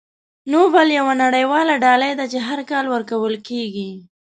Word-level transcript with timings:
نوبل 0.51 0.87
یوه 0.99 1.13
نړیواله 1.23 1.73
ډالۍ 1.83 2.11
ده 2.19 2.25
چې 2.31 2.39
هر 2.47 2.59
کال 2.71 2.85
ورکول 2.93 3.33
کیږي. 3.47 3.89